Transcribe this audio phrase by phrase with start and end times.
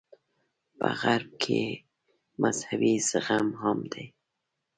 [0.77, 1.61] په غرب کې
[2.43, 4.05] مذهبي زغم عام دی.